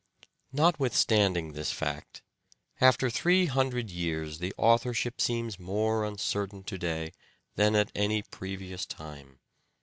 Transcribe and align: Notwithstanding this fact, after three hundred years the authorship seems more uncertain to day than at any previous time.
Notwithstanding 0.51 1.53
this 1.53 1.71
fact, 1.71 2.23
after 2.79 3.11
three 3.11 3.45
hundred 3.45 3.91
years 3.91 4.39
the 4.39 4.51
authorship 4.57 5.21
seems 5.21 5.59
more 5.59 6.05
uncertain 6.05 6.63
to 6.63 6.77
day 6.79 7.13
than 7.55 7.75
at 7.75 7.91
any 7.93 8.23
previous 8.23 8.87
time. 8.87 9.41